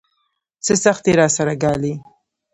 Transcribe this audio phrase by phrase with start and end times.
[0.65, 1.93] څه سختۍ راسره ګالي.